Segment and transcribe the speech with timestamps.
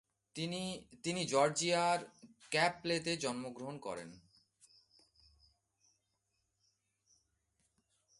[1.03, 1.99] তিনি জর্জিয়ার
[2.51, 4.09] ক্র্যাবপ্লেতে জন্মগ্রহণ করেন।